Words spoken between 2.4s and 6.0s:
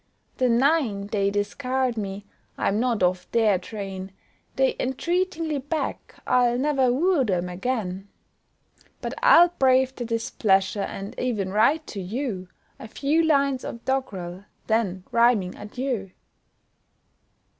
I'm not of their train, They entreatingly beg,